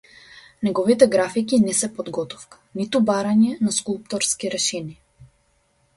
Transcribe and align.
Неговите 0.67 1.07
графики 1.15 1.59
не 1.65 1.75
се 1.81 1.89
подготовка, 1.99 2.61
ниту 2.81 3.03
барање 3.11 3.53
на 3.67 3.77
скулпторски 3.81 4.55
решенија. 4.59 5.31